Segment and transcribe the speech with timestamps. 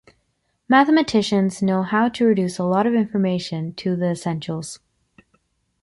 [0.67, 4.79] Mathematicians know how to reduce a lot of information to the essentials.